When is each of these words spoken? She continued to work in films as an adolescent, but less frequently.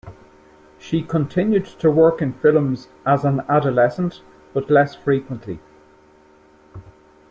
She 0.79 1.03
continued 1.03 1.65
to 1.79 1.91
work 1.91 2.23
in 2.23 2.33
films 2.33 2.87
as 3.05 3.23
an 3.23 3.41
adolescent, 3.47 4.23
but 4.51 4.67
less 4.71 4.95
frequently. 4.95 5.59